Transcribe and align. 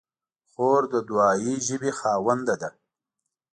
خور 0.51 0.81
د 0.93 0.95
دعایي 1.07 1.55
ژبې 1.67 1.91
خاوندې 1.99 2.55
ده. 2.61 2.69